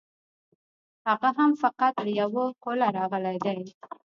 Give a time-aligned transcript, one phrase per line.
[1.07, 3.59] هغه هم فقط له یوه قوله راغلی دی.